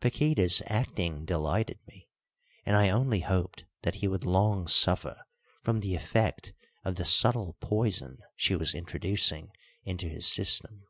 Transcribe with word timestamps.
Paquíta's 0.00 0.62
acting 0.66 1.24
delighted 1.24 1.80
me, 1.88 2.08
and 2.64 2.76
I 2.76 2.90
only 2.90 3.18
hoped 3.18 3.64
that 3.82 3.96
he 3.96 4.06
would 4.06 4.24
long 4.24 4.68
suffer 4.68 5.24
from 5.60 5.80
the 5.80 5.96
effect 5.96 6.52
of 6.84 6.94
the 6.94 7.04
subtle 7.04 7.56
poison 7.58 8.18
she 8.36 8.54
was 8.54 8.76
introducing 8.76 9.50
into 9.84 10.08
his 10.08 10.28
system. 10.30 10.84